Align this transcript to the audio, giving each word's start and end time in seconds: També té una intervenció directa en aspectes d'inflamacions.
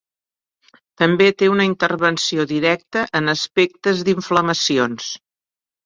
També 1.01 1.27
té 1.41 1.49
una 1.57 1.67
intervenció 1.73 2.47
directa 2.55 3.07
en 3.23 3.37
aspectes 3.37 4.05
d'inflamacions. 4.09 5.17